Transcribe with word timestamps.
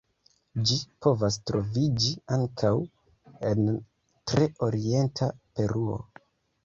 Ĝi 0.69 0.77
povas 1.05 1.35
troviĝi 1.49 2.13
ankaŭ 2.37 2.73
en 3.53 3.69
tre 4.33 4.49
orienta 4.69 5.29
Peruo. 5.61 6.01